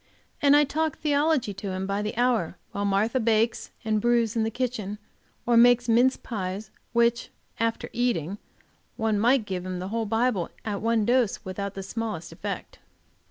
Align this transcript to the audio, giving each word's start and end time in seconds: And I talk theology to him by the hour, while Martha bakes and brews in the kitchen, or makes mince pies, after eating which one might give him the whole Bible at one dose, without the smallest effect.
And 0.41 0.55
I 0.55 0.63
talk 0.63 0.97
theology 0.97 1.53
to 1.53 1.67
him 1.71 1.85
by 1.85 2.01
the 2.01 2.17
hour, 2.17 2.57
while 2.71 2.85
Martha 2.85 3.19
bakes 3.19 3.69
and 3.85 4.01
brews 4.01 4.35
in 4.35 4.41
the 4.41 4.49
kitchen, 4.49 4.97
or 5.45 5.55
makes 5.55 5.87
mince 5.87 6.17
pies, 6.17 6.71
after 7.59 7.87
eating 7.93 8.31
which 8.31 8.39
one 8.97 9.19
might 9.19 9.45
give 9.45 9.63
him 9.63 9.77
the 9.77 9.89
whole 9.89 10.07
Bible 10.07 10.49
at 10.65 10.81
one 10.81 11.05
dose, 11.05 11.45
without 11.45 11.75
the 11.75 11.83
smallest 11.83 12.31
effect. 12.31 12.79